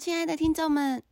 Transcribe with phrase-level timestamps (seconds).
[0.00, 1.02] 亲爱的听众们，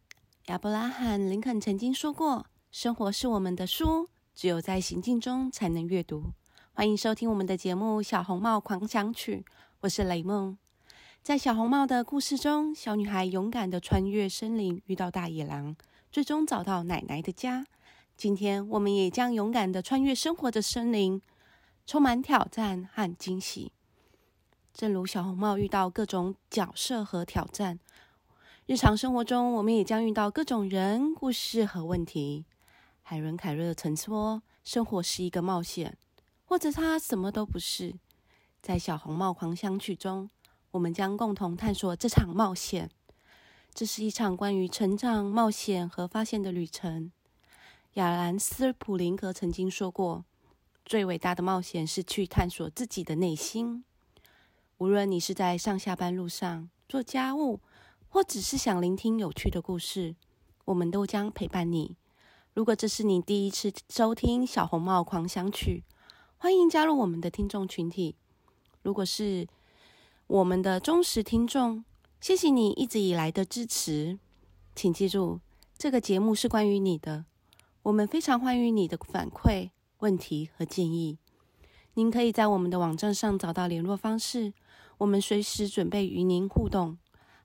[0.47, 6.33] 亚伯拉罕·林肯曾经说过：“生活是我们的书，只有在行进中才能阅读。”
[6.73, 9.45] 欢迎收听我们的节目《小红帽狂想曲》，
[9.81, 10.57] 我是雷梦。
[11.23, 15.77] 在小红帽的故事中，小女孩勇敢的穿越森林，遇到大野狼，
[16.11, 17.67] 最终找到奶奶的家。
[18.17, 21.21] 今天，我们也将勇敢的穿越生活的森林，
[21.85, 23.71] 充满挑战和惊喜。
[24.73, 27.79] 正如小红帽遇到各种角色和挑战。
[28.69, 32.45] 日常生活中，我们也将遇到各种人、故事和问题。
[33.01, 35.97] 海伦·凯勒曾说：“生活是一个冒险，
[36.45, 37.95] 或者它什么都不是。”
[38.61, 40.29] 在《小红帽狂想曲》中，
[40.73, 42.91] 我们将共同探索这场冒险。
[43.73, 47.11] 这是一场关于成长、冒险和发现的旅程。
[47.95, 50.27] 亚兰斯普林格曾经说过
[50.85, 53.83] ：“最伟大的冒险是去探索自己的内心。”
[54.77, 57.61] 无论你是在上下班路上做家务。
[58.09, 60.17] 或只是想聆听有趣的故事，
[60.65, 61.97] 我们都将陪伴你。
[62.55, 65.85] 如果这是你第一次收听《小红帽狂想曲》，
[66.39, 68.17] 欢迎加入我们的听众群体。
[68.83, 69.47] 如果是
[70.27, 71.85] 我们的忠实听众，
[72.21, 74.19] 谢谢你一直以来的支持。
[74.75, 75.41] 请记住，
[75.77, 77.27] 这个节目是关于你的，
[77.83, 81.19] 我们非常欢迎你的反馈、问题和建议。
[81.95, 84.53] 您可以在我们的网站上找到联络方式，
[84.99, 86.97] 我们随时准备与您互动。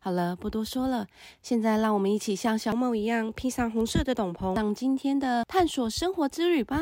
[0.03, 1.07] 好了，不多说了。
[1.41, 6.77] 现在让我们一起像小某一样披上红色的斗篷，上今天的探索生活之旅吧。